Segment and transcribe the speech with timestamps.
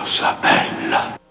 [0.00, 1.29] cosa bella.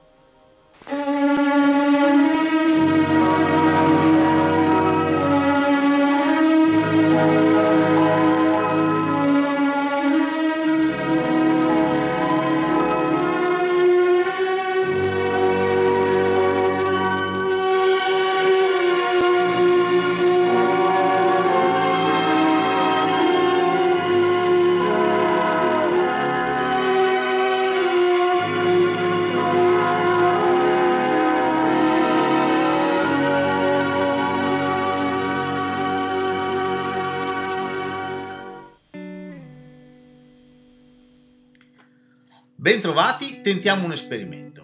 [42.70, 44.62] Bentrovati, tentiamo un esperimento.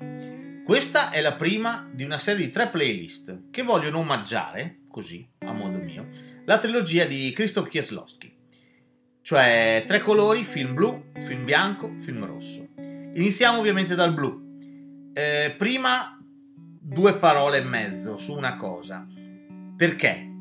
[0.63, 5.51] Questa è la prima di una serie di tre playlist che vogliono omaggiare, così, a
[5.51, 6.05] modo mio,
[6.45, 8.31] la trilogia di Krzysztof Kieslowski.
[9.23, 12.67] Cioè tre colori, film blu, film bianco, film rosso.
[12.77, 15.09] Iniziamo ovviamente dal blu.
[15.11, 16.15] Eh, prima
[16.79, 19.03] due parole e mezzo su una cosa.
[19.75, 20.31] Perché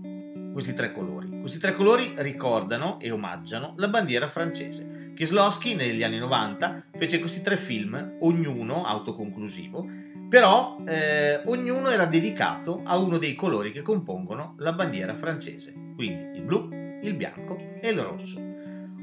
[0.52, 1.23] questi tre colori?
[1.44, 7.42] Questi tre colori ricordano e omaggiano la bandiera francese Kieslowski negli anni 90 fece questi
[7.42, 9.86] tre film, ognuno autoconclusivo,
[10.26, 16.38] però eh, ognuno era dedicato a uno dei colori che compongono la bandiera francese, quindi
[16.38, 16.70] il blu,
[17.02, 18.40] il bianco e il rosso.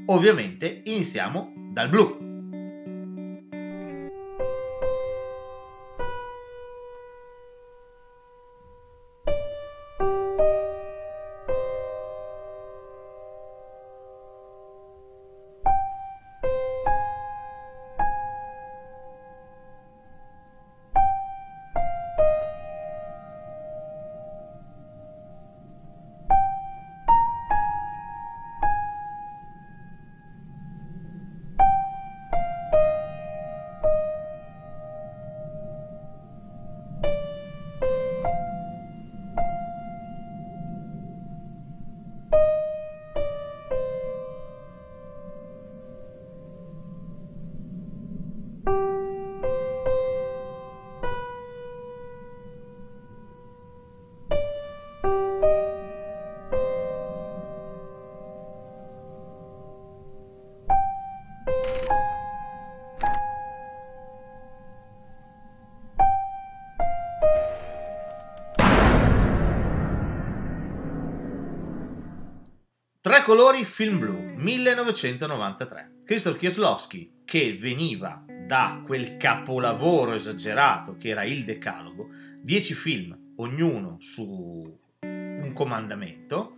[0.06, 2.31] Ovviamente iniziamo dal blu.
[73.24, 76.00] Colori film blu 1993.
[76.04, 82.08] Krzysztof Kieslowski che veniva da quel capolavoro esagerato che era il Decalogo,
[82.42, 86.56] 10 film, ognuno su un comandamento.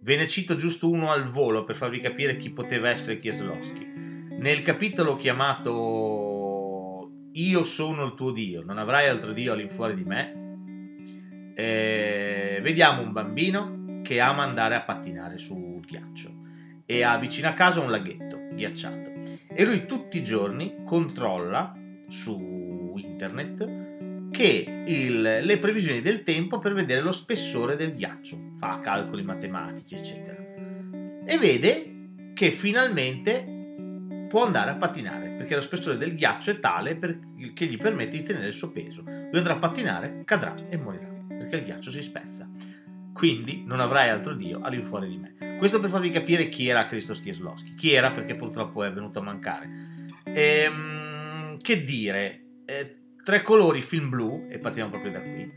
[0.00, 3.86] Ve ne cito giusto uno al volo per farvi capire chi poteva essere Kieslowski.
[4.38, 11.52] Nel capitolo chiamato Io sono il tuo Dio, non avrai altro Dio all'infuori di me,
[11.54, 13.75] eh, vediamo un bambino
[14.06, 16.32] che ama andare a pattinare sul ghiaccio.
[16.86, 19.10] E ha vicino a casa un laghetto ghiacciato.
[19.48, 21.76] E lui tutti i giorni controlla
[22.08, 28.78] su internet che il, le previsioni del tempo per vedere lo spessore del ghiaccio, fa
[28.78, 30.36] calcoli matematici eccetera.
[31.24, 33.44] E vede che finalmente
[34.28, 37.18] può andare a pattinare perché lo spessore del ghiaccio è tale per,
[37.54, 39.02] che gli permette di tenere il suo peso.
[39.02, 42.48] Lui andrà a pattinare, cadrà e morirà perché il ghiaccio si spezza
[43.16, 45.56] quindi non avrai altro Dio all'infuori di me.
[45.58, 47.74] Questo per farvi capire chi era Cristo Kieslowski.
[47.74, 49.68] Chi era perché purtroppo è venuto a mancare.
[50.24, 52.96] Ehm, che dire, eh,
[53.26, 55.50] Tre colori film blu, e partiamo proprio da qui,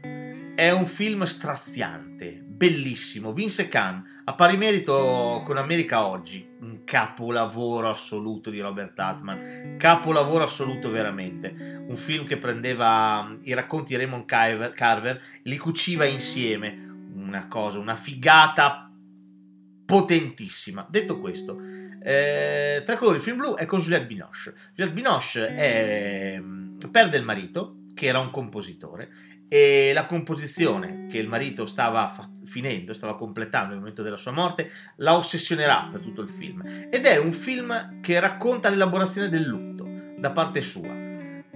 [0.56, 3.32] è un film straziante, bellissimo.
[3.32, 10.46] Vince Khan, a pari merito con America Oggi, un capolavoro assoluto di Robert Altman, capolavoro
[10.46, 11.86] assoluto veramente.
[11.88, 16.89] Un film che prendeva i racconti di Raymond Carver, li cuciva insieme
[17.30, 18.92] una cosa, una figata
[19.86, 20.86] potentissima.
[20.90, 21.60] Detto questo,
[22.04, 24.54] eh, Tre colori film blu è con Juliette Binoche.
[24.74, 26.42] Juliette Binoche è,
[26.92, 29.10] perde il marito, che era un compositore,
[29.48, 34.32] e la composizione che il marito stava fa- finendo, stava completando nel momento della sua
[34.32, 36.64] morte, la ossessionerà per tutto il film.
[36.90, 39.88] Ed è un film che racconta l'elaborazione del lutto
[40.18, 40.99] da parte sua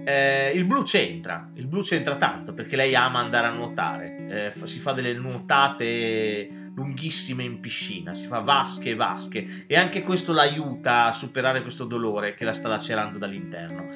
[0.04, 4.66] eh, il blu c'entra, il blu c'entra tanto perché lei ama andare a nuotare, eh,
[4.66, 10.32] si fa delle nuotate lunghissime in piscina, si fa vasche e vasche e anche questo
[10.32, 13.88] l'aiuta a superare questo dolore che la sta lacerando dall'interno.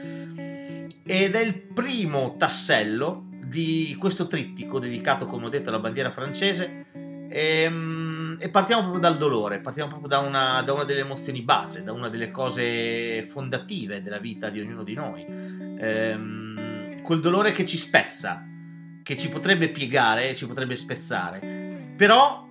[1.04, 6.86] Ed è il primo tassello di questo trittico dedicato, come ho detto, alla bandiera francese.
[7.30, 7.87] Ehm,
[8.38, 11.92] e partiamo proprio dal dolore, partiamo proprio da una, da una, delle emozioni base, da
[11.92, 15.24] una delle cose fondative della vita di ognuno di noi.
[15.78, 18.44] Ehm, quel dolore che ci spezza,
[19.02, 21.94] che ci potrebbe piegare, ci potrebbe spezzare.
[21.96, 22.46] Però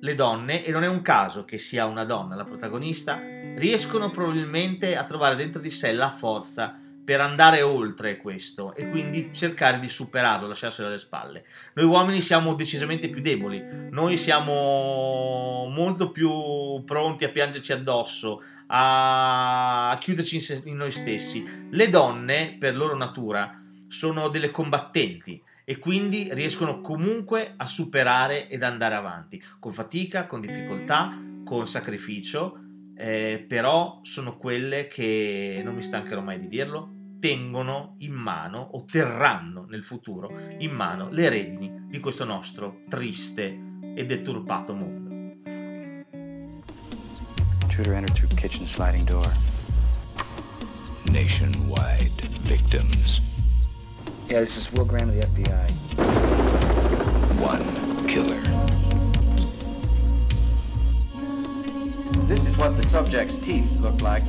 [0.00, 3.20] le donne, e non è un caso che sia una donna la protagonista,
[3.56, 9.30] riescono probabilmente a trovare dentro di sé la forza per andare oltre questo e quindi
[9.32, 11.44] cercare di superarlo, lasciarselo alle spalle.
[11.74, 13.60] Noi uomini siamo decisamente più deboli,
[13.90, 21.44] noi siamo molto più pronti a piangerci addosso, a chiuderci in, noi stessi.
[21.70, 28.62] Le donne, per loro natura, sono delle combattenti e quindi riescono comunque a superare ed
[28.62, 32.56] andare avanti, con fatica, con difficoltà, con sacrificio,
[32.96, 38.84] eh, però sono quelle che, non mi stancherò mai di dirlo, tengono in mano o
[38.84, 45.08] terranno nel futuro in mano le redini di questo nostro triste e deturpato mondo.
[47.62, 49.30] Intruder entered through kitchen sliding door.
[51.04, 53.20] Nationwide victims.
[54.28, 55.70] Yeah, this is Will Grant of the FBI.
[57.40, 57.64] One
[58.06, 58.40] killer.
[62.26, 64.22] This is what the subject's teeth look like.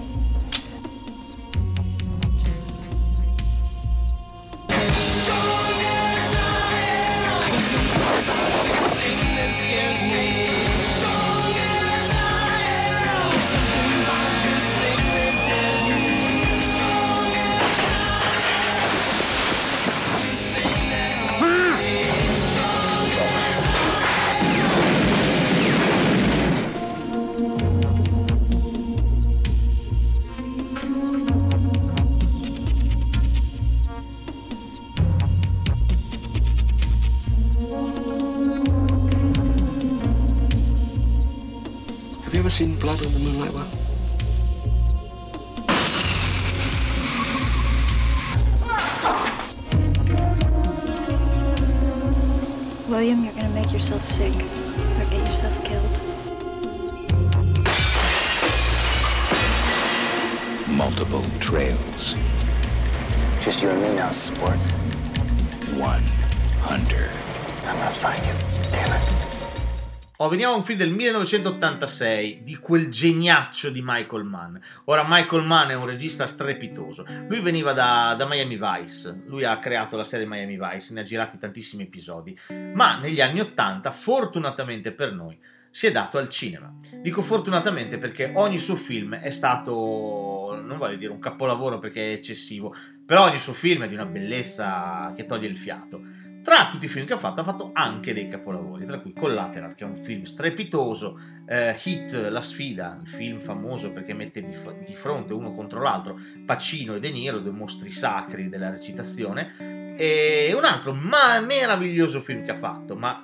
[70.72, 74.56] Film del 1986 di quel geniaccio di Michael Mann.
[74.86, 77.06] Ora, Michael Mann è un regista strepitoso.
[77.28, 79.24] Lui veniva da, da, Miami Vice.
[79.26, 82.38] Lui ha creato la serie Miami Vice, ne ha girati tantissimi episodi.
[82.74, 85.38] Ma negli anni 80, fortunatamente per noi,
[85.70, 86.74] si è dato al cinema.
[87.02, 92.14] Dico fortunatamente perché ogni suo film è stato, non voglio dire un capolavoro perché è
[92.14, 92.74] eccessivo,
[93.06, 96.21] però ogni suo film è di una bellezza che toglie il fiato.
[96.44, 99.76] Tra tutti i film che ha fatto, ha fatto anche dei capolavori, tra cui Collateral,
[99.76, 104.56] che è un film strepitoso, eh, Hit, La sfida, il film famoso perché mette di,
[104.86, 110.52] di, fronte uno contro l'altro Pacino e De Niro, due mostri sacri della recitazione, e
[110.58, 113.22] un altro ma meraviglioso film che ha fatto, ma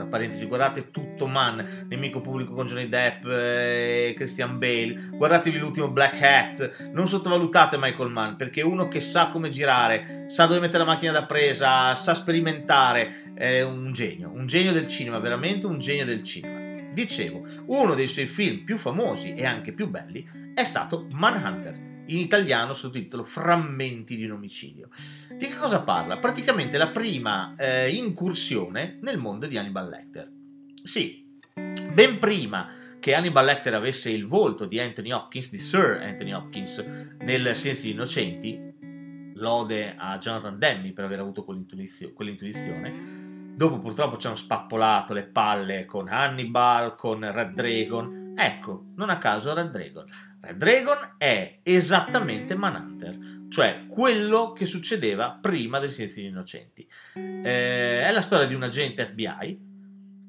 [0.00, 5.90] tra parentesi, guardate tutto Man, nemico pubblico con Johnny Depp e Christian Bale, guardatevi l'ultimo
[5.90, 10.60] Black Hat, non sottovalutate Michael Mann perché è uno che sa come girare, sa dove
[10.60, 15.66] mettere la macchina da presa, sa sperimentare, è un genio, un genio del cinema, veramente
[15.66, 16.58] un genio del cinema.
[16.92, 22.18] Dicevo, uno dei suoi film più famosi e anche più belli è stato Manhunter in
[22.18, 24.88] italiano sottotitolo Frammenti di un omicidio.
[25.36, 26.18] Di che cosa parla?
[26.18, 30.30] Praticamente la prima eh, incursione nel mondo di Hannibal Lecter.
[30.82, 31.38] Sì,
[31.92, 36.84] ben prima che Hannibal Lecter avesse il volto di Anthony Hopkins, di Sir Anthony Hopkins,
[37.20, 38.68] nel Sensi di Innocenti,
[39.34, 43.20] lode a Jonathan Demme per aver avuto quell'intuizione,
[43.60, 48.32] Dopo purtroppo ci hanno spappolato le palle con Hannibal, con Red Dragon.
[48.34, 50.06] Ecco, non a caso Red Dragon.
[50.50, 53.16] Red Dragon è esattamente Manhunter,
[53.48, 56.88] cioè quello che succedeva prima del Silenzio degli Innocenti.
[57.14, 59.68] Eh, è la storia di un agente FBI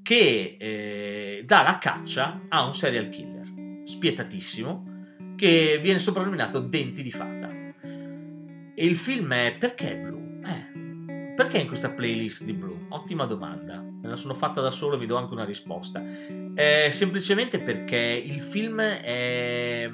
[0.03, 3.49] che eh, dà la caccia a un serial killer
[3.83, 4.89] spietatissimo
[5.35, 7.49] che viene soprannominato Denti di Fata.
[7.49, 10.39] E il film è Perché Blue?
[10.45, 12.85] Eh, perché in questa playlist di Blue?
[12.89, 13.81] Ottima domanda.
[13.81, 16.03] Me la sono fatta da solo e vi do anche una risposta.
[16.53, 19.89] Eh, semplicemente perché il film è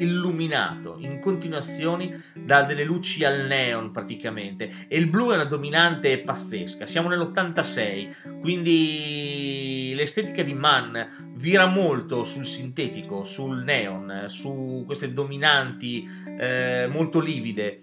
[0.00, 4.70] illuminato in continuazioni da delle luci al neon praticamente.
[4.88, 6.86] E il blu è una dominante pazzesca.
[6.86, 10.98] Siamo nell'86 quindi l'estetica di Mann
[11.34, 17.82] vira molto sul sintetico sul neon su queste dominanti eh, molto livide.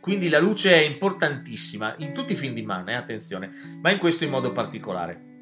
[0.00, 3.98] Quindi la luce è importantissima in tutti i film di Mann eh, attenzione ma in
[3.98, 5.32] questo in modo particolare.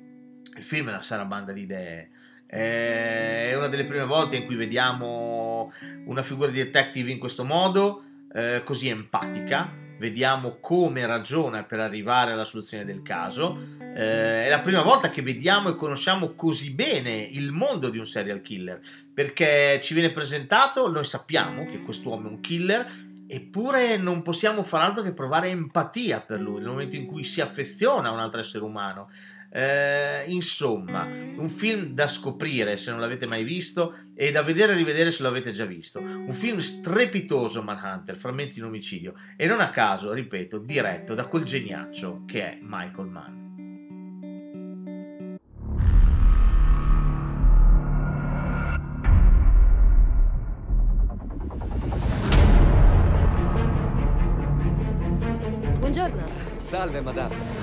[0.56, 2.10] Il film è una sarabanda di idee.
[2.46, 5.51] Eh, è una delle prime volte in cui vediamo
[6.06, 9.70] una figura di detective in questo modo, eh, così empatica.
[9.98, 13.56] Vediamo come ragiona per arrivare alla soluzione del caso.
[13.78, 18.06] Eh, è la prima volta che vediamo e conosciamo così bene il mondo di un
[18.06, 18.80] serial killer,
[19.12, 22.84] perché ci viene presentato, noi sappiamo che quest'uomo è un killer,
[23.28, 27.40] eppure non possiamo far altro che provare empatia per lui nel momento in cui si
[27.40, 29.08] affeziona a un altro essere umano.
[29.54, 31.06] Eh, insomma,
[31.36, 35.22] un film da scoprire se non l'avete mai visto e da vedere e rivedere se
[35.22, 36.00] l'avete già visto.
[36.00, 41.44] Un film strepitoso, Manhunter, Frammenti in omicidio, e non a caso, ripeto, diretto da quel
[41.44, 43.40] geniaccio che è Michael Mann.
[55.78, 56.24] Buongiorno.
[56.56, 57.61] Salve, madame.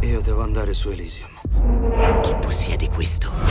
[0.00, 1.30] Io devo andare su Elysium.
[2.22, 3.45] Chi possiede questo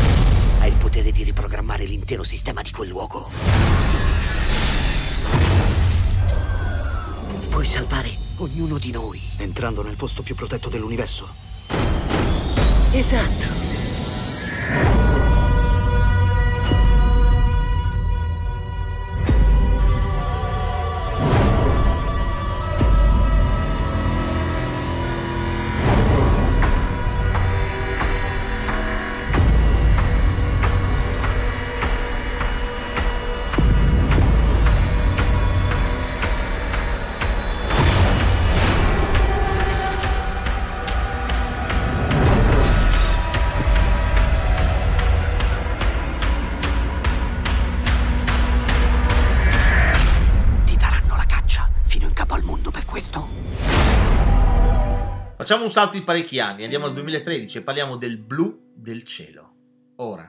[1.06, 3.30] potere di riprogrammare l'intero sistema di quel luogo.
[7.50, 9.22] Puoi salvare ognuno di noi.
[9.38, 11.28] Entrando nel posto più protetto dell'universo.
[12.92, 13.65] Esatto.
[55.46, 59.52] Facciamo un salto di parecchi anni, andiamo al 2013 e parliamo del blu del cielo.
[59.98, 60.28] Ora,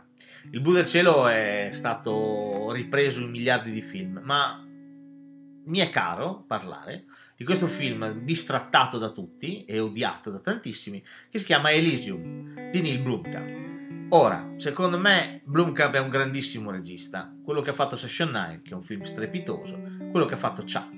[0.51, 6.45] il blu del cielo è stato ripreso in miliardi di film, ma mi è caro
[6.47, 12.71] parlare di questo film bistrattato da tutti e odiato da tantissimi, che si chiama Elysium
[12.71, 14.11] di Neil Blomkamp.
[14.11, 18.73] Ora, secondo me Blomkamp è un grandissimo regista, quello che ha fatto Session 9, che
[18.73, 19.81] è un film strepitoso,
[20.11, 20.96] quello che ha fatto Chappie,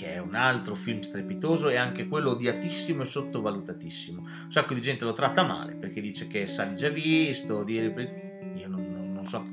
[0.00, 4.20] che è un altro film strepitoso e anche quello odiatissimo e sottovalutatissimo.
[4.20, 7.74] Un sacco di gente lo tratta male perché dice che sa di già visto, di
[8.56, 9.44] io non- non so,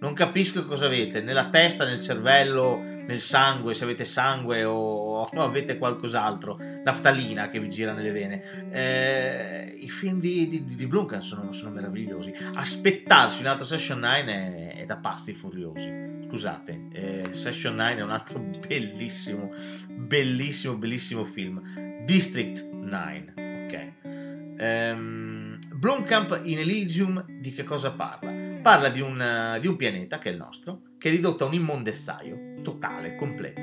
[0.00, 5.42] non, capisco cosa avete nella testa, nel cervello, nel sangue, se avete sangue o, o
[5.42, 8.70] avete qualcos'altro, naftalina che vi gira nelle vene.
[8.70, 12.32] Eh, I film di, di, di Blomkamp sono, sono meravigliosi.
[12.54, 18.02] Aspettarsi un altro Session 9 è, è da pasti furiosi scusate, eh, Session 9 è
[18.02, 19.50] un altro bellissimo,
[19.88, 22.04] bellissimo, bellissimo film.
[22.04, 23.32] District 9,
[23.64, 23.92] ok.
[24.58, 28.47] Ehm, Blomkamp in Elysium di che cosa parla?
[28.68, 31.54] Parla di un, di un pianeta, che è il nostro, che è ridotto a un
[31.54, 33.62] immondezzaio totale, completo.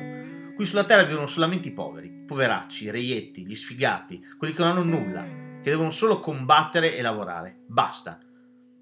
[0.56, 4.72] Qui sulla Terra vivono solamente i poveri, poveracci, i reietti, gli sfigati, quelli che non
[4.72, 5.22] hanno nulla,
[5.62, 7.56] che devono solo combattere e lavorare.
[7.68, 8.20] Basta.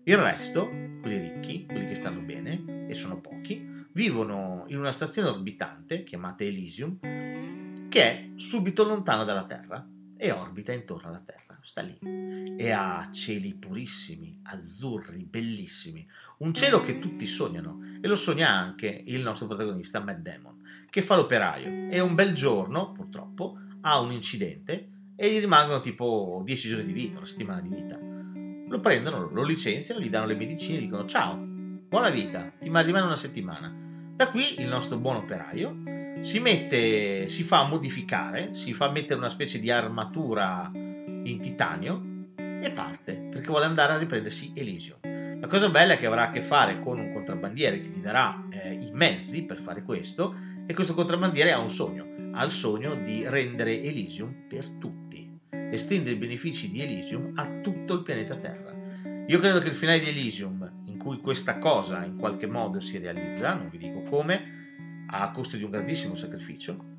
[0.05, 0.69] Il resto,
[1.01, 6.45] quelli ricchi, quelli che stanno bene, e sono pochi, vivono in una stazione orbitante chiamata
[6.45, 6.99] Elysium,
[7.89, 11.97] che è subito lontana dalla Terra e orbita intorno alla Terra, sta lì.
[12.57, 16.07] E ha cieli purissimi, azzurri, bellissimi,
[16.39, 21.01] un cielo che tutti sognano e lo sogna anche il nostro protagonista Matt Damon, che
[21.01, 26.69] fa l'operaio e un bel giorno, purtroppo, ha un incidente e gli rimangono tipo 10
[26.69, 27.97] giorni di vita, una settimana di vita.
[28.67, 33.01] Lo prendono, lo licenziano, gli danno le medicine e dicono ciao, buona vita, ti rimane
[33.01, 33.71] una settimana.
[34.15, 39.29] Da qui il nostro buon operaio si mette, si fa modificare, si fa mettere una
[39.29, 40.71] specie di armatura
[41.23, 44.99] in titanio e parte perché vuole andare a riprendersi Elysium.
[45.39, 48.47] La cosa bella è che avrà a che fare con un contrabbandiere che gli darà
[48.49, 50.33] eh, i mezzi per fare questo
[50.65, 56.15] e questo contrabbandiere ha un sogno, ha il sogno di rendere Elysium per tutti, estendere
[56.15, 58.73] i benefici di Elysium a tutto il pianeta Terra.
[59.27, 62.97] Io credo che il finale di Elysium, in cui questa cosa in qualche modo si
[62.97, 66.92] realizza, non vi dico come, a costo di un grandissimo sacrificio,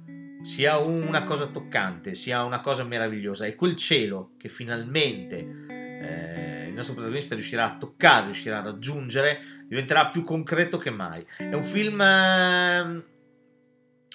[0.44, 3.46] sia una cosa toccante, sia una cosa meravigliosa.
[3.46, 5.36] E quel cielo che finalmente
[5.68, 11.24] eh, nostro protagonista riuscirà a toccare, riuscirà a raggiungere, diventerà più concreto che mai.
[11.36, 12.00] È un film...
[12.00, 13.12] Eh,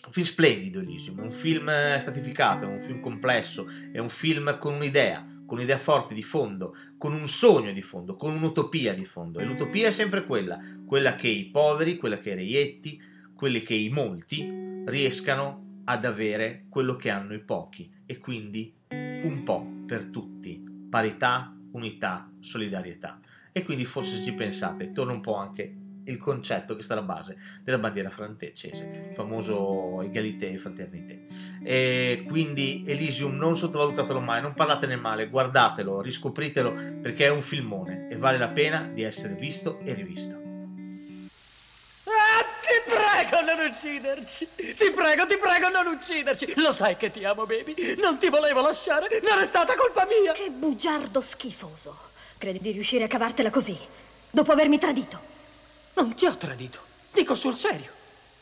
[0.06, 4.74] un film splendido Elysium, un film stratificato, è un film complesso, è un film con
[4.74, 9.38] un'idea, con un'idea forte di fondo, con un sogno di fondo, con un'utopia di fondo.
[9.38, 10.58] E l'utopia è sempre quella,
[10.88, 13.00] quella che i poveri, quella che i reietti,
[13.36, 19.42] quelli che i molti riescano ad avere quello che hanno i pochi e quindi un
[19.44, 23.20] po' per tutti, parità, unità, solidarietà.
[23.52, 27.02] E quindi forse se ci pensate, torna un po' anche il concetto che sta alla
[27.02, 31.26] base della bandiera francese, il famoso egalité e fraternité.
[31.64, 38.08] E quindi Elysium non sottovalutatelo mai, non parlatene male, guardatelo, riscopritelo perché è un filmone
[38.10, 40.49] e vale la pena di essere visto e rivisto.
[43.30, 44.50] Prego non ucciderci!
[44.56, 46.54] Ti prego, ti prego non ucciderci!
[46.56, 47.96] Lo sai che ti amo, baby!
[47.98, 49.08] Non ti volevo lasciare!
[49.22, 50.32] Non è stata colpa mia!
[50.32, 51.96] Che bugiardo schifoso!
[52.40, 53.78] Credi di riuscire a cavartela così?
[54.32, 55.22] Dopo avermi tradito?
[55.94, 56.80] Non ti ho tradito.
[57.12, 57.92] Dico sul serio.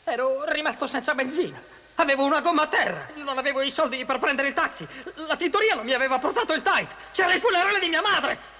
[0.04, 1.60] Ero rimasto senza benzina.
[1.96, 3.08] Avevo una gomma a terra.
[3.16, 4.86] Non avevo i soldi per prendere il taxi.
[5.26, 6.94] La tintoria non mi aveva portato il tight.
[7.12, 8.56] C'era il funerale di mia madre.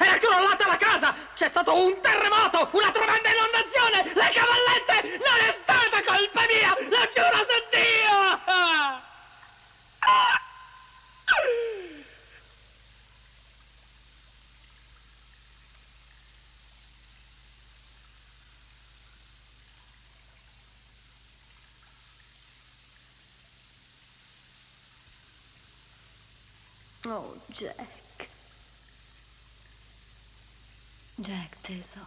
[0.00, 1.12] Era crollata la casa!
[1.34, 2.68] C'è stato un terremoto!
[2.70, 4.04] Una tremenda inondazione!
[4.04, 5.18] Le cavallette!
[5.18, 6.72] Non è stata colpa mia!
[6.88, 8.40] Lo giuro su Dio!
[8.44, 9.02] Ah!
[27.10, 28.28] Oh, Jack.
[31.16, 32.04] Jack tesoro.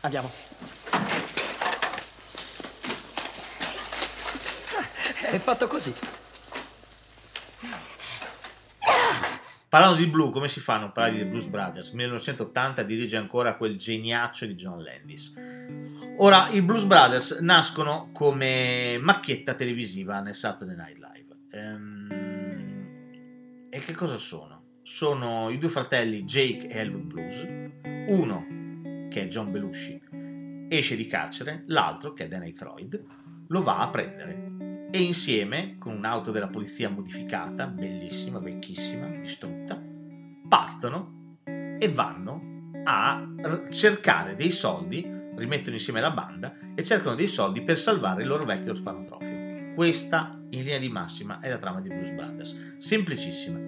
[0.00, 0.32] Andiamo.
[5.20, 5.94] È fatto così.
[9.68, 11.90] Parlando di blu, come si fa a non parlare di Blues Brothers?
[11.90, 15.32] 1980 dirige ancora quel geniaccio di John Landis.
[16.16, 21.36] Ora, i Blues Brothers nascono come macchietta televisiva nel Saturday Night Live.
[21.50, 22.08] Ehm...
[23.68, 24.62] E che cosa sono?
[24.82, 27.46] Sono i due fratelli Jake e Elwood Blues,
[28.08, 28.46] uno
[29.10, 30.00] che è John Belushi
[30.68, 33.04] esce di carcere, l'altro che è Dan Aykroyd
[33.48, 39.80] lo va a prendere e insieme, con un'auto della polizia modificata, bellissima, vecchissima, distrutta,
[40.48, 43.26] partono e vanno a
[43.70, 48.44] cercare dei soldi, rimettono insieme la banda e cercano dei soldi per salvare il loro
[48.44, 49.74] vecchio orfanotrofio.
[49.74, 52.76] Questa, in linea di massima, è la trama di Blues Brothers.
[52.78, 53.58] Semplicissima.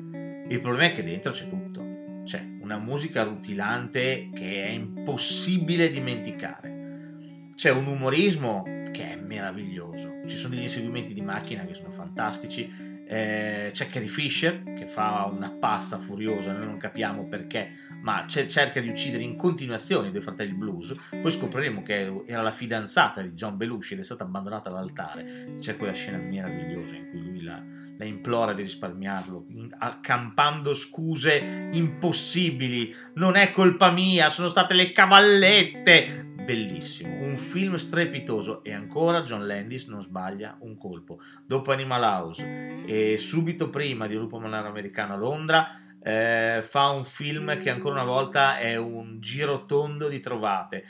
[0.49, 2.23] Il problema è che dentro c'è tutto.
[2.25, 7.53] C'è una musica rutilante che è impossibile dimenticare.
[7.55, 10.23] C'è un umorismo che è meraviglioso.
[10.27, 12.89] Ci sono degli inseguimenti di macchina che sono fantastici.
[13.13, 17.73] Eh, c'è Carrie Fisher che fa una pasta furiosa, noi non capiamo perché,
[18.03, 20.95] ma cerca di uccidere in continuazione i due fratelli blues.
[21.21, 25.57] Poi scopriremo che era la fidanzata di John Belushi ed è stata abbandonata all'altare.
[25.59, 27.61] C'è quella scena meravigliosa in cui lui la,
[27.99, 29.47] la implora di risparmiarlo,
[29.79, 32.95] accampando scuse impossibili.
[33.15, 39.47] Non è colpa mia, sono state le cavallette bellissimo, un film strepitoso e ancora John
[39.47, 41.21] Landis non sbaglia un colpo.
[41.47, 45.69] Dopo Animal House e subito prima di Lupo Manaro Americano a Londra
[46.03, 50.85] eh, fa un film che ancora una volta è un giro tondo di trovate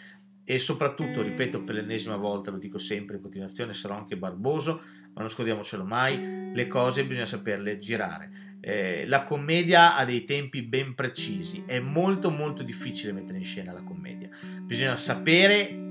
[0.51, 4.83] e soprattutto, ripeto per l'ennesima volta, lo dico sempre in continuazione, sarò anche barboso,
[5.15, 8.50] ma non scordiamocelo mai, le cose bisogna saperle girare.
[8.61, 13.73] Eh, la commedia ha dei tempi ben precisi, è molto molto difficile mettere in scena
[13.73, 14.29] la commedia.
[14.63, 15.89] Bisogna sapere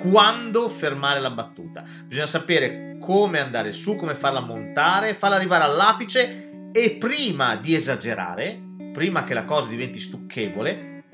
[0.00, 6.70] quando fermare la battuta, bisogna sapere come andare su, come farla montare, farla arrivare all'apice
[6.72, 8.60] e prima di esagerare,
[8.92, 11.04] prima che la cosa diventi stucchevole,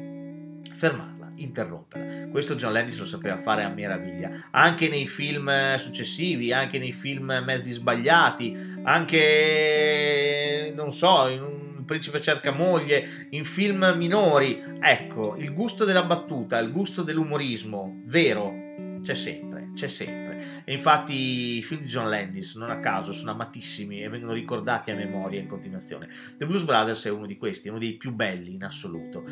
[0.73, 2.29] fermarla, interromperla.
[2.29, 7.43] Questo John Landis lo sapeva fare a meraviglia, anche nei film successivi, anche nei film
[7.45, 14.63] mezzi sbagliati, anche non so, in un principe cerca moglie, in film minori.
[14.81, 18.65] Ecco, il gusto della battuta, il gusto dell'umorismo vero
[19.03, 20.63] c'è sempre, c'è sempre.
[20.65, 24.91] E infatti i film di John Landis, non a caso, sono amatissimi e vengono ricordati
[24.91, 26.09] a memoria in continuazione.
[26.37, 29.25] The Blues Brothers è uno di questi, uno dei più belli in assoluto.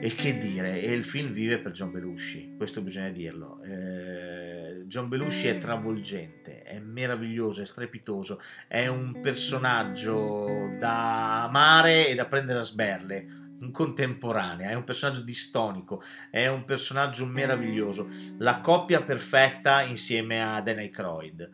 [0.00, 3.60] E che dire, e il film vive per John Belushi, questo bisogna dirlo.
[3.64, 12.14] Eh, John Belushi è travolgente, è meraviglioso, è strepitoso, è un personaggio da amare e
[12.14, 13.26] da prendere a sberle.
[13.72, 18.08] contemporanea, è un personaggio distonico, è un personaggio meraviglioso,
[18.38, 21.50] la coppia perfetta insieme a Dan Aykroyd.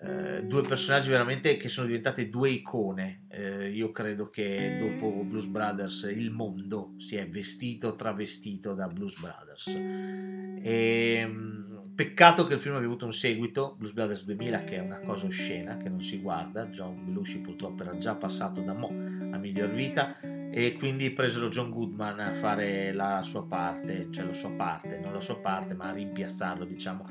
[0.00, 3.24] Eh, due personaggi veramente che sono diventate due icone.
[3.28, 9.18] Eh, io credo che dopo Blues Brothers il mondo si è vestito, travestito da Blues
[9.18, 9.66] Brothers.
[10.62, 14.80] E, mm, peccato che il film abbia avuto un seguito, Blues Brothers 2000, che è
[14.80, 16.66] una cosa oscena, che non si guarda.
[16.66, 21.70] John Belushi purtroppo era già passato da mo a miglior vita e quindi presero John
[21.70, 25.88] Goodman a fare la sua parte, cioè la sua parte, non la sua parte, ma
[25.88, 27.06] a rimpiazzarlo, diciamo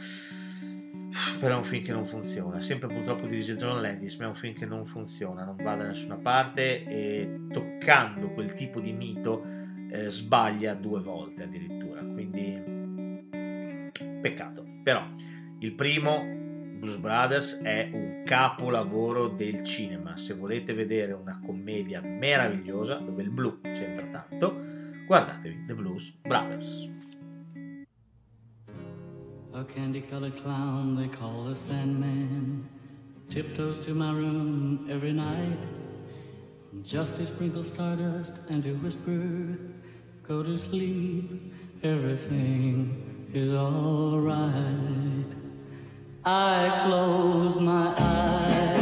[1.40, 2.60] però è un film che non funziona.
[2.62, 5.88] Sempre purtroppo dirige John Landis, ma è un film che non funziona, non va da
[5.88, 9.44] nessuna parte e toccando quel tipo di mito
[9.92, 12.02] eh, sbaglia due volte addirittura.
[12.02, 12.86] Quindi
[14.22, 14.66] peccato.
[14.84, 15.06] Però
[15.60, 16.24] il primo,
[16.78, 20.18] Blues Brothers, è un capolavoro del cinema.
[20.18, 24.62] Se volete vedere una commedia meravigliosa dove il blu c'entra tanto,
[25.06, 27.07] guardatevi The Blues Brothers.
[29.54, 32.68] A candy colored clown they call the Sandman.
[33.30, 35.60] Tiptoes to my room every night.
[36.84, 39.58] Just to sprinkle stardust and to whisper,
[40.28, 45.26] Go to sleep, everything is alright.
[46.26, 48.77] I close my eyes,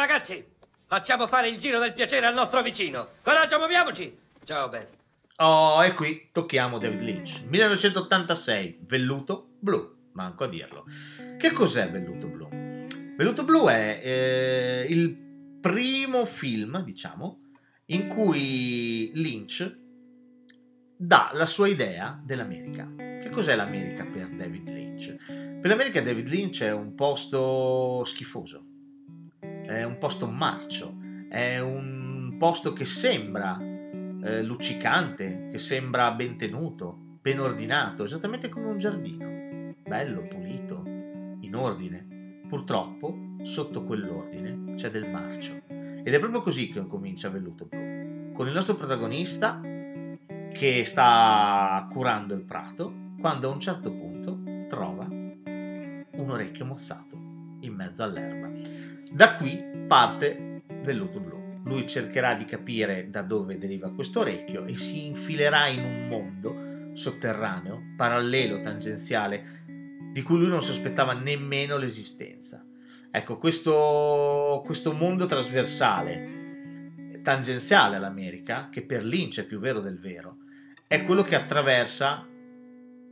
[0.00, 0.42] ragazzi.
[0.86, 3.10] Facciamo fare il giro del piacere al nostro vicino.
[3.22, 4.18] Coraggio, muoviamoci.
[4.44, 4.86] Ciao, Ben.
[5.36, 7.42] Oh, e qui tocchiamo David Lynch.
[7.46, 10.08] 1986, Velluto Blu.
[10.12, 10.86] Manco a dirlo.
[11.38, 12.48] Che cos'è Velluto Blu?
[13.16, 15.14] Velluto Blu è eh, il
[15.60, 17.42] primo film, diciamo,
[17.86, 19.78] in cui Lynch
[20.96, 22.90] dà la sua idea dell'America.
[22.96, 25.14] Che cos'è l'America per David Lynch?
[25.60, 28.69] Per l'America David Lynch è un posto schifoso
[29.76, 30.96] è un posto marcio,
[31.28, 38.66] è un posto che sembra eh, luccicante, che sembra ben tenuto, ben ordinato, esattamente come
[38.66, 42.42] un giardino, bello, pulito, in ordine.
[42.48, 45.62] Purtroppo, sotto quell'ordine c'è del marcio.
[45.68, 52.34] Ed è proprio così che comincia Velluto Blu, con il nostro protagonista che sta curando
[52.34, 57.16] il prato, quando a un certo punto trova un orecchio mozzato
[57.60, 58.48] in mezzo all'erba.
[59.12, 61.62] Da qui parte Velluto Blu.
[61.64, 66.94] Lui cercherà di capire da dove deriva questo orecchio e si infilerà in un mondo
[66.94, 69.64] sotterraneo, parallelo, tangenziale,
[70.12, 72.64] di cui lui non sospettava nemmeno l'esistenza.
[73.10, 80.36] Ecco, questo, questo mondo trasversale, tangenziale all'America, che per Lynch è più vero del vero,
[80.86, 82.26] è quello che attraversa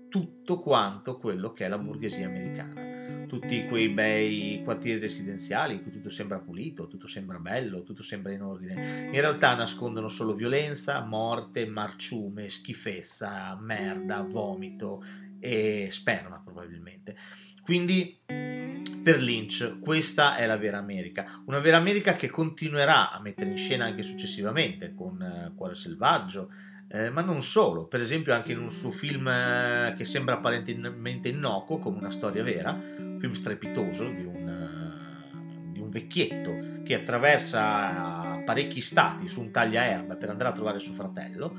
[0.08, 2.87] tutto quanto quello che è la borghesia americana
[3.28, 8.32] tutti quei bei quartieri residenziali in cui tutto sembra pulito, tutto sembra bello, tutto sembra
[8.32, 9.04] in ordine.
[9.12, 15.04] In realtà nascondono solo violenza, morte, marciume, schifezza, merda, vomito
[15.38, 17.14] e sperma probabilmente.
[17.62, 23.50] Quindi per Lynch questa è la vera America, una vera America che continuerà a mettere
[23.50, 26.50] in scena anche successivamente con Cuore Selvaggio,
[26.90, 31.28] eh, ma non solo, per esempio anche in un suo film eh, che sembra apparentemente
[31.28, 36.94] innocuo, come una storia vera, un film strepitoso di un, uh, di un vecchietto che
[36.94, 41.54] attraversa parecchi stati su un tagliaerba per andare a trovare suo fratello,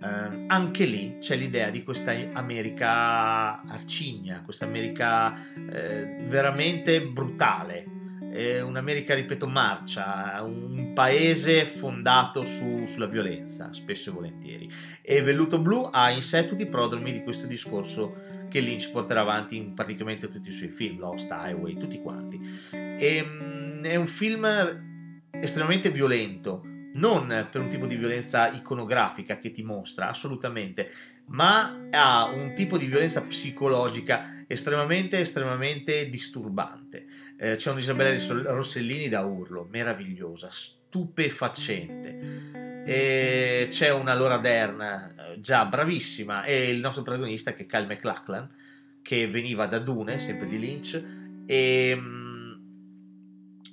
[0.00, 7.86] eh, anche lì c'è l'idea di questa America arcigna, questa America eh, veramente brutale,
[8.32, 14.70] eh, un'America, ripeto, marcia, un paese fondato su, sulla violenza, spesso e volentieri.
[15.02, 19.20] E Velluto Blu ha in sé tutti i prodromi di questo discorso che Lynch porterà
[19.20, 22.40] avanti in praticamente tutti i suoi film, Lost Highway, tutti quanti.
[22.72, 24.46] E, ehm, è un film
[25.30, 26.62] estremamente violento,
[26.94, 30.90] non per un tipo di violenza iconografica che ti mostra, assolutamente,
[31.26, 37.06] ma ha un tipo di violenza psicologica estremamente, estremamente disturbante.
[37.36, 42.60] Eh, c'è un'Isabella Rossellini da urlo, meravigliosa, stupefacente.
[42.84, 47.86] E c'è una Laura Dern eh, già bravissima e il nostro protagonista che è Kyle
[47.86, 48.50] McLachlan
[49.02, 51.02] che veniva da Dune, sempre di Lynch
[51.46, 52.52] e mm,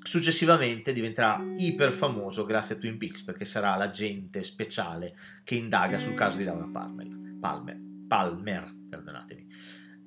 [0.03, 6.15] successivamente diventerà iper famoso grazie a Twin Peaks perché sarà l'agente speciale che indaga sul
[6.15, 7.07] caso di Laura Palmer,
[7.39, 9.47] Palmer, Palmer perdonatemi.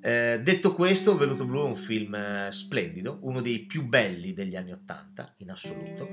[0.05, 4.57] Eh, detto questo, Veluto Blu è un film eh, splendido, uno dei più belli degli
[4.57, 6.09] anni Ottanta in assoluto,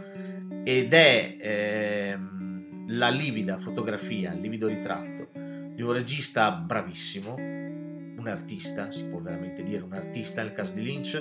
[0.62, 8.92] ed è ehm, la livida fotografia, il livido ritratto di un regista bravissimo, un artista,
[8.92, 11.20] si può veramente dire un artista nel caso di Lynch,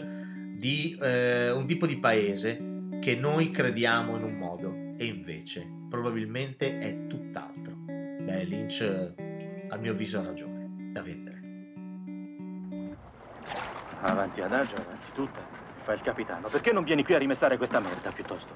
[0.56, 2.62] di eh, un tipo di paese
[3.02, 7.74] che noi crediamo in un modo e invece probabilmente è tutt'altro.
[7.86, 9.14] Beh, Lynch
[9.70, 11.29] a mio avviso ha ragione, da vendere.
[14.02, 15.40] Avanti adagio, avanti tutta.
[15.84, 16.48] Fa il capitano.
[16.48, 18.54] Perché non vieni qui a rimestare questa merda piuttosto?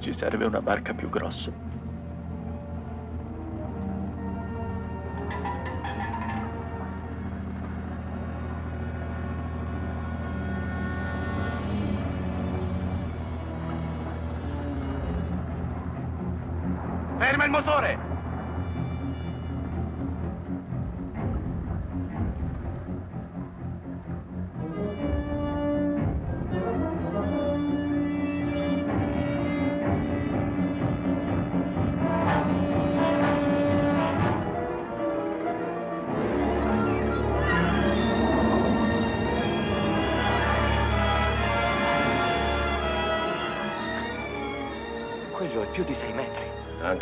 [0.00, 1.71] Ci serve una barca più grossa.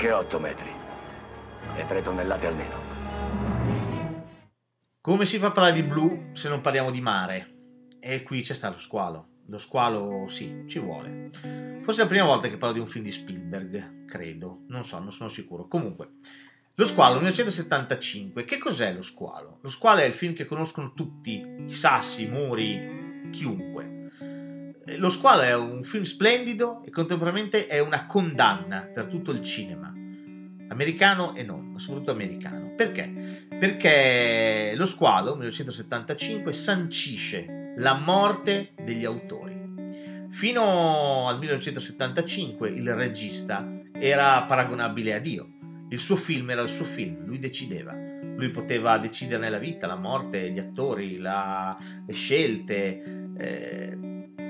[0.01, 0.73] Anche otto metri.
[1.77, 2.75] E tre tonnellate almeno.
[4.99, 7.99] Come si fa a parlare di blu se non parliamo di mare?
[8.01, 9.27] E qui c'è sta lo squalo.
[9.49, 11.29] Lo squalo, sì, ci vuole.
[11.83, 14.63] Forse è la prima volta che parlo di un film di Spielberg, credo.
[14.69, 15.69] Non so, non sono sicuro.
[15.69, 16.13] Comunque,
[16.77, 18.45] Lo squalo 1975.
[18.45, 19.59] Che cos'è lo squalo?
[19.61, 24.00] Lo squalo è il film che conoscono tutti, i sassi, i muri, chiunque.
[24.91, 29.43] Eh, Lo squalo è un film splendido e contemporaneamente è una condanna per tutto il
[29.43, 29.93] cinema.
[30.69, 32.75] Americano e non, ma soprattutto americano.
[32.77, 33.47] Perché?
[33.59, 39.59] Perché Lo squalo 1975 sancisce la morte degli autori.
[40.31, 45.49] Fino al 1975 il regista era paragonabile a Dio.
[45.89, 47.93] Il suo film era il suo film, lui decideva.
[48.37, 51.77] Lui poteva deciderne la vita, la morte, gli attori, la-
[52.07, 53.29] le scelte.
[53.37, 53.99] eh,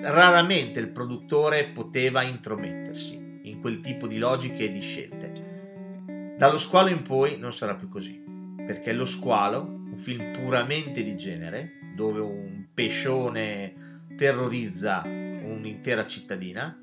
[0.02, 6.34] raramente il produttore poteva intromettersi in quel tipo di logiche e di scelte.
[6.36, 8.22] Dallo squalo in poi non sarà più così,
[8.64, 16.82] perché Lo squalo, un film puramente di genere, dove un pescione terrorizza un'intera cittadina,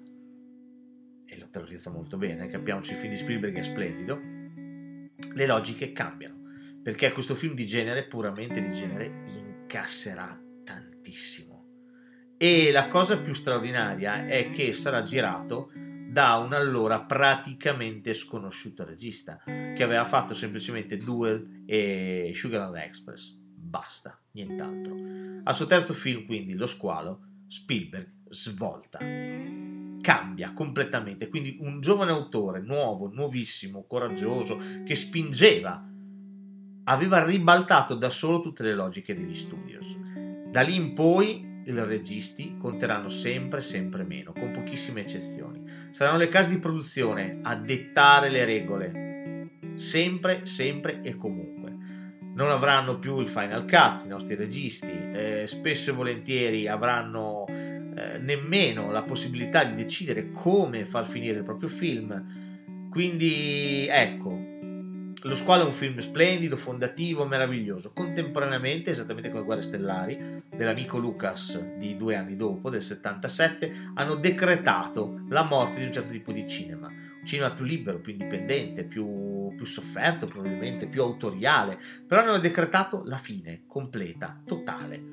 [1.25, 4.19] e lo terrorizza molto bene, capiamoci il film di Spielberg è splendido,
[5.33, 6.35] le logiche cambiano,
[6.83, 11.46] perché questo film di genere, puramente di genere, incasserà tantissimo.
[12.39, 15.71] E la cosa più straordinaria è che sarà girato
[16.07, 23.33] da un allora praticamente sconosciuto regista, che aveva fatto semplicemente Duel e Sugarland Express.
[23.33, 24.95] Basta, nient'altro.
[25.43, 28.99] Al suo terzo film, quindi, Lo squalo, Spielberg svolta
[29.99, 31.27] cambia completamente.
[31.27, 35.85] Quindi un giovane autore, nuovo, nuovissimo, coraggioso, che spingeva,
[36.85, 39.97] aveva ribaltato da solo tutte le logiche degli studios.
[40.49, 45.63] Da lì in poi registi conteranno sempre, sempre meno, con pochissime eccezioni.
[45.91, 51.75] Saranno le case di produzione a dettare le regole, sempre, sempre e comunque.
[52.33, 58.19] Non avranno più il final cut, i nostri registi, eh, spesso e volentieri avranno eh,
[58.19, 62.89] nemmeno la possibilità di decidere come far finire il proprio film.
[62.91, 64.56] Quindi ecco,
[65.23, 67.91] Lo squalo è un film splendido, fondativo, meraviglioso.
[67.91, 75.21] Contemporaneamente, esattamente come Guerre Stellari, dell'amico Lucas di due anni dopo, del 77, hanno decretato
[75.29, 76.87] la morte di un certo tipo di cinema.
[76.87, 83.01] Un cinema più libero, più indipendente, più, più sofferto probabilmente, più autoriale, però hanno decretato
[83.03, 85.03] la fine completa, totale.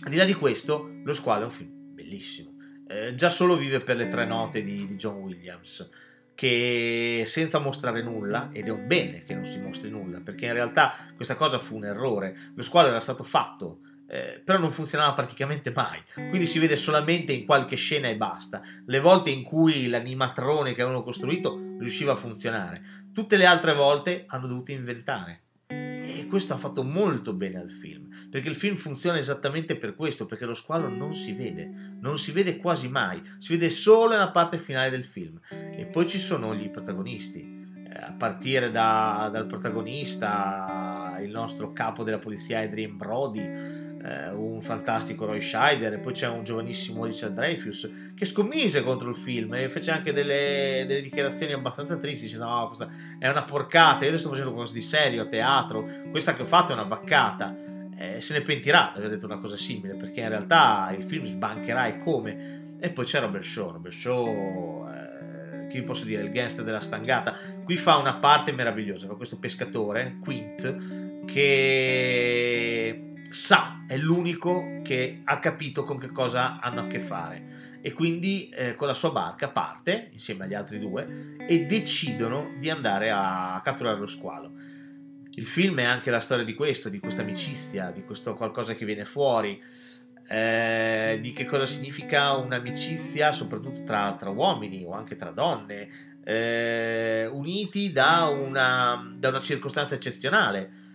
[0.00, 2.54] Al di là di questo, Lo squalo è un film bellissimo.
[2.86, 6.06] eh, già solo vive per le tre note di, di John Williams
[6.38, 10.52] che senza mostrare nulla, ed è un bene che non si mostri nulla, perché in
[10.52, 15.14] realtà questa cosa fu un errore, lo squalo era stato fatto, eh, però non funzionava
[15.14, 19.88] praticamente mai, quindi si vede solamente in qualche scena e basta, le volte in cui
[19.88, 25.47] l'animatrone che avevano costruito riusciva a funzionare, tutte le altre volte hanno dovuto inventare.
[26.16, 30.24] E questo ha fatto molto bene al film, perché il film funziona esattamente per questo,
[30.24, 34.30] perché lo squalo non si vede, non si vede quasi mai, si vede solo nella
[34.30, 35.38] parte finale del film.
[35.50, 42.04] E poi ci sono gli protagonisti, eh, a partire da, dal protagonista, il nostro capo
[42.04, 47.34] della polizia Adrian Brody, eh, un fantastico Roy Scheider e poi c'è un giovanissimo Richard
[47.34, 52.38] Dreyfus che scommise contro il film e fece anche delle, delle dichiarazioni abbastanza tristi dice
[52.38, 56.42] no questa è una porcata io sto facendo qualcosa di serio a teatro questa che
[56.42, 57.54] ho fatto è una vaccata.
[57.96, 61.24] Eh, se ne pentirà di aver detto una cosa simile perché in realtà il film
[61.24, 62.76] sbancherà e come.
[62.80, 66.80] E poi c'è Robert Shaw Robert Shaw eh, che vi posso dire il gangster della
[66.80, 67.34] stangata.
[67.64, 75.38] Qui fa una parte meravigliosa con questo pescatore Quint che sa, è l'unico che ha
[75.38, 79.48] capito con che cosa hanno a che fare e quindi eh, con la sua barca
[79.48, 84.52] parte insieme agli altri due e decidono di andare a catturare lo squalo.
[85.34, 88.84] Il film è anche la storia di questo, di questa amicizia, di questo qualcosa che
[88.84, 89.62] viene fuori,
[90.28, 95.88] eh, di che cosa significa un'amicizia soprattutto tra, tra uomini o anche tra donne,
[96.24, 100.86] eh, uniti da una, da una circostanza eccezionale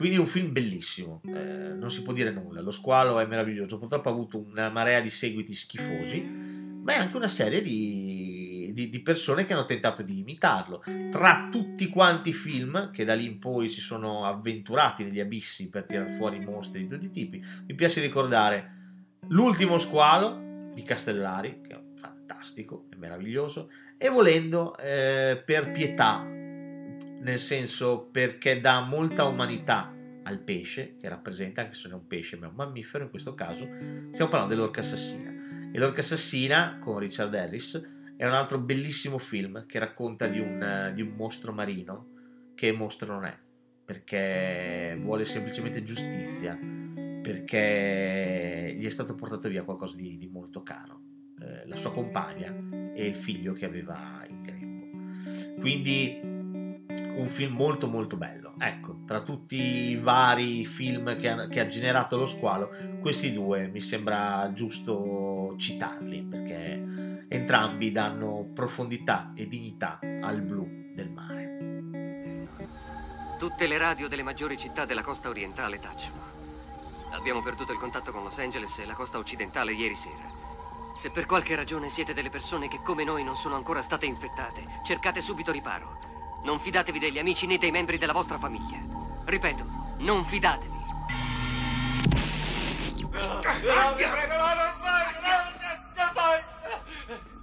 [0.00, 2.62] quindi è un film bellissimo, eh, non si può dire nulla.
[2.62, 3.78] Lo squalo è meraviglioso.
[3.78, 8.88] Purtroppo ha avuto una marea di seguiti schifosi, ma è anche una serie di, di,
[8.88, 10.82] di persone che hanno tentato di imitarlo.
[11.10, 15.68] Tra tutti quanti i film che da lì in poi si sono avventurati negli abissi
[15.68, 18.78] per tirare fuori mostri di tutti i tipi, mi piace ricordare
[19.28, 26.26] L'ultimo squalo di Castellari, che è fantastico, è meraviglioso, e volendo eh, per pietà
[27.20, 32.06] nel senso perché dà molta umanità al pesce, che rappresenta, anche se non è un
[32.06, 33.68] pesce ma è un mammifero in questo caso,
[34.10, 35.30] stiamo parlando dell'orca assassina.
[35.72, 37.80] E l'orca assassina con Richard Harris
[38.16, 42.08] è un altro bellissimo film che racconta di un, di un mostro marino
[42.54, 43.38] che mostro non è,
[43.84, 46.58] perché vuole semplicemente giustizia,
[47.22, 51.00] perché gli è stato portato via qualcosa di, di molto caro,
[51.40, 52.54] eh, la sua compagna
[52.94, 55.60] e il figlio che aveva in grembo.
[55.60, 56.29] Quindi
[57.20, 58.54] un film molto molto bello.
[58.58, 63.68] Ecco, tra tutti i vari film che ha, che ha, generato lo squalo, questi due
[63.68, 71.58] mi sembra giusto citarli perché entrambi danno profondità e dignità al blu del mare.
[73.38, 76.28] Tutte le radio delle maggiori città della costa orientale tacciono.
[77.12, 80.38] Abbiamo perduto il contatto con Los Angeles e la costa occidentale ieri sera.
[80.96, 84.80] Se per qualche ragione siete delle persone che come noi non sono ancora state infettate,
[84.84, 86.09] cercate subito riparo.
[86.42, 88.78] Non fidatevi degli amici né dei membri della vostra famiglia.
[89.24, 89.64] Ripeto,
[89.98, 90.78] non fidatevi.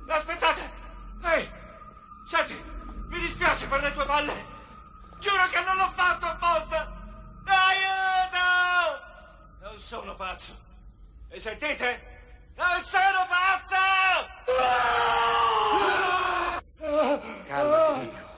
[0.08, 0.72] Aspettate!
[1.24, 1.52] Ehi,
[2.26, 2.64] senti,
[3.10, 4.46] mi dispiace per le tue palle.
[5.20, 6.92] Giuro che non l'ho fatto apposta.
[7.46, 8.40] Aiuto!
[9.62, 10.58] Non sono pazzo.
[11.30, 12.16] E sentite?
[12.56, 13.76] Non sono pazzo!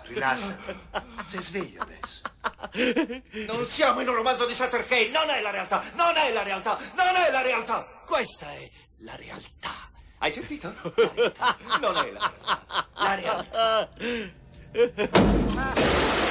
[0.10, 0.76] Rilassati.
[1.28, 2.22] Sei sveglio adesso.
[3.45, 6.41] Non siamo in un romanzo di Sutter Kane, non è la realtà, non è la
[6.41, 8.02] realtà, non è la realtà.
[8.06, 8.69] Questa è
[9.00, 9.69] la realtà.
[10.17, 10.74] Hai sentito?
[10.95, 11.58] La realtà.
[11.80, 13.89] Non è la realtà.
[14.72, 16.28] La realtà.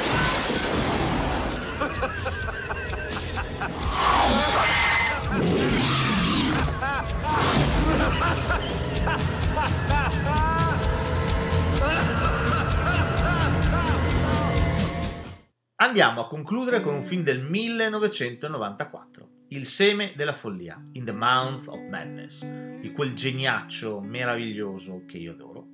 [15.80, 21.68] Andiamo a concludere con un film del 1994, Il seme della follia, In the Mouth
[21.68, 22.44] of Madness,
[22.80, 25.68] di quel geniaccio meraviglioso che io adoro,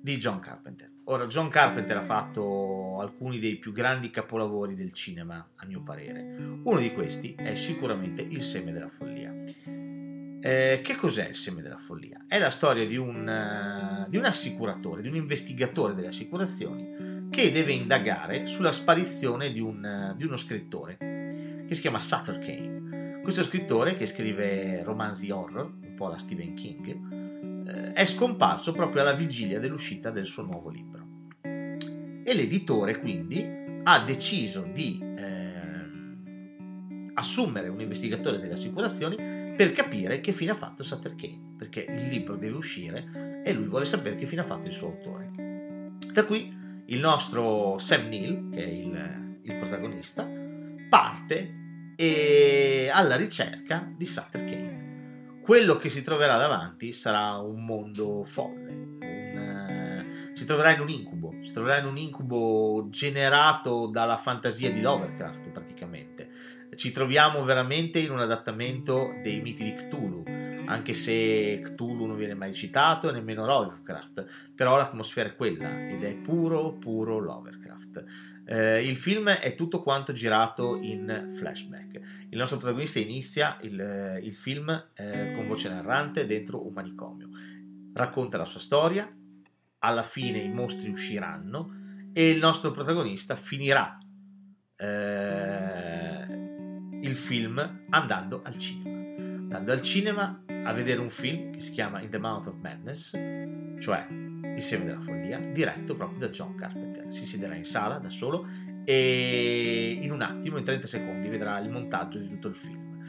[0.00, 0.90] di John Carpenter.
[1.04, 6.36] Ora, John Carpenter ha fatto alcuni dei più grandi capolavori del cinema, a mio parere.
[6.62, 9.30] Uno di questi è sicuramente Il seme della follia.
[10.42, 12.24] Eh, che cos'è il seme della follia?
[12.26, 17.52] È la storia di un, uh, di un assicuratore, di un investigatore delle assicurazioni che
[17.52, 23.20] deve indagare sulla sparizione di, un, di uno scrittore che si chiama Sutter Kane.
[23.22, 29.02] Questo scrittore, che scrive romanzi horror, un po' alla Stephen King, eh, è scomparso proprio
[29.02, 31.06] alla vigilia dell'uscita del suo nuovo libro.
[31.42, 33.46] E l'editore quindi
[33.84, 35.60] ha deciso di eh,
[37.14, 39.16] assumere un investigatore delle assicurazioni
[39.54, 43.66] per capire che fine ha fatto Sutter Kane, perché il libro deve uscire e lui
[43.66, 45.30] vuole sapere che fine ha fatto il suo autore.
[46.12, 46.58] Da qui
[46.90, 50.28] il nostro Sam Neill, che è il, il protagonista,
[50.88, 55.38] parte e alla ricerca di Sutter Kane.
[55.40, 60.88] Quello che si troverà davanti sarà un mondo folle, un, eh, si troverà in un
[60.88, 66.28] incubo, si troverà in un incubo generato dalla fantasia di Lovecraft praticamente.
[66.74, 70.24] Ci troviamo veramente in un adattamento dei miti di Cthulhu,
[70.70, 76.04] anche se Cthulhu non viene mai citato e nemmeno Lovecraft, però l'atmosfera è quella ed
[76.04, 78.04] è puro, puro Lovecraft.
[78.46, 82.26] Eh, il film è tutto quanto girato in flashback.
[82.30, 87.28] Il nostro protagonista inizia il, eh, il film eh, con voce narrante dentro un manicomio.
[87.92, 89.12] Racconta la sua storia,
[89.80, 91.78] alla fine i mostri usciranno
[92.12, 93.98] e il nostro protagonista finirà
[94.76, 96.24] eh,
[97.02, 98.98] il film andando al cinema.
[99.50, 103.12] Andando al cinema a vedere un film che si chiama In the Mouth of Madness,
[103.78, 107.12] cioè Il seme della follia, diretto proprio da John Carpenter.
[107.12, 108.46] Si siederà in sala da solo
[108.84, 113.02] e in un attimo, in 30 secondi, vedrà il montaggio di tutto il film.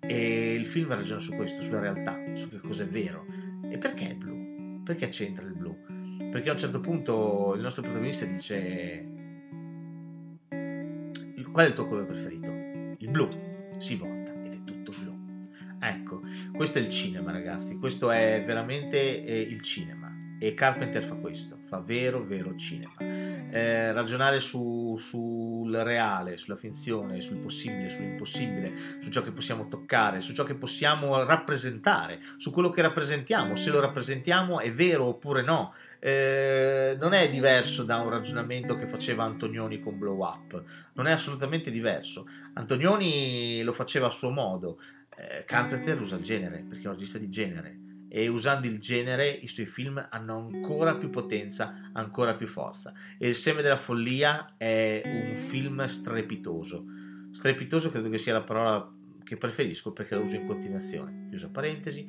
[0.00, 3.26] E il film ragiona su questo, sulla realtà, su che cosa è vero.
[3.68, 4.82] E perché è blu?
[4.84, 5.76] Perché c'entra il blu?
[6.30, 9.06] Perché a un certo punto il nostro protagonista dice
[11.52, 12.50] qual è il tuo colore preferito?
[12.98, 13.28] Il blu.
[13.76, 13.96] Si
[16.54, 20.02] questo è il cinema ragazzi, questo è veramente eh, il cinema
[20.42, 22.94] e Carpenter fa questo, fa vero vero cinema.
[22.98, 30.20] Eh, ragionare su, sul reale, sulla finzione, sul possibile, sull'impossibile, su ciò che possiamo toccare,
[30.20, 35.42] su ciò che possiamo rappresentare, su quello che rappresentiamo, se lo rappresentiamo è vero oppure
[35.42, 35.74] no.
[36.00, 40.60] Eh, non è diverso da un ragionamento che faceva Antonioni con Blow Up,
[40.94, 42.26] non è assolutamente diverso.
[42.54, 44.80] Antonioni lo faceva a suo modo,
[45.22, 49.30] eh, Carpenter usa il genere perché è un regista di genere e usando il genere
[49.30, 52.92] i suoi film hanno ancora più potenza, ancora più forza.
[53.16, 56.84] E Il seme della follia è un film strepitoso.
[57.32, 58.86] Strepitoso credo che sia la parola
[59.24, 61.28] che preferisco perché la uso in continuazione.
[61.30, 62.06] Chiusa parentesi.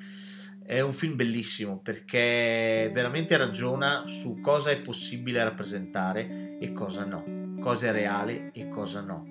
[0.62, 7.58] È un film bellissimo perché veramente ragiona su cosa è possibile rappresentare e cosa no,
[7.62, 9.26] cosa è reale e cosa no.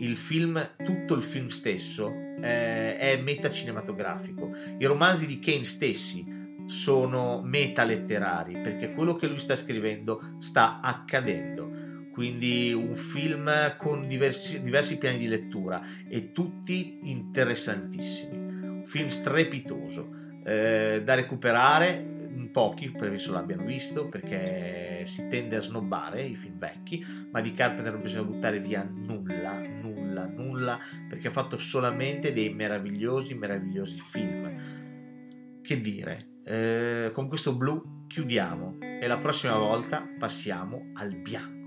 [0.00, 4.50] Il film, tutto il film stesso eh, è metacinematografico.
[4.78, 12.08] I romanzi di Kane stessi sono metaletterari perché quello che lui sta scrivendo sta accadendo.
[12.12, 18.36] Quindi un film con diversi, diversi piani di lettura e tutti interessantissimi.
[18.36, 22.20] Un film strepitoso eh, da recuperare
[22.50, 27.92] pochi penso l'abbiano visto perché si tende a snobbare i film vecchi, ma di Carpenter
[27.92, 29.60] non bisogna buttare via nulla,
[30.60, 35.60] nulla, perché ha fatto solamente dei meravigliosi, meravigliosi film.
[35.62, 41.59] Che dire, eh, con questo blu chiudiamo e la prossima volta passiamo al bianco.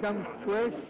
[0.00, 0.87] comes Swish.